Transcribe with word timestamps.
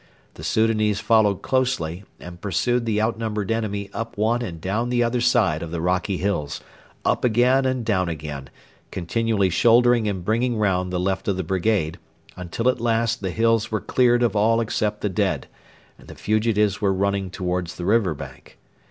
The 0.33 0.43
Soudanese 0.43 0.99
followed 0.99 1.43
closely, 1.43 2.05
and 2.19 2.41
pursued 2.41 2.87
the 2.87 2.99
outnumbered 2.99 3.51
enemy 3.51 3.87
up 3.93 4.17
one 4.17 4.41
and 4.41 4.59
down 4.59 4.89
the 4.89 5.03
other 5.03 5.21
side 5.21 5.61
of 5.61 5.69
the 5.69 5.79
rocky 5.79 6.17
hills, 6.17 6.59
up 7.05 7.23
again 7.23 7.67
and 7.67 7.85
down 7.85 8.09
again, 8.09 8.49
continually 8.89 9.51
shouldering 9.51 10.07
and 10.07 10.25
bringing 10.25 10.57
round 10.57 10.91
the 10.91 10.99
left 10.99 11.27
of 11.27 11.37
the 11.37 11.43
brigade; 11.43 11.99
until 12.35 12.67
at 12.67 12.81
last 12.81 13.21
the 13.21 13.29
hills 13.29 13.69
were 13.69 13.79
cleared 13.79 14.23
of 14.23 14.35
all 14.35 14.59
except 14.59 15.01
the 15.01 15.07
dead, 15.09 15.45
and 15.99 16.07
the 16.07 16.15
fugitives 16.15 16.81
were 16.81 16.91
running 16.91 17.29
towards 17.29 17.75
the 17.75 17.85
river 17.85 18.15
bank. 18.15 18.57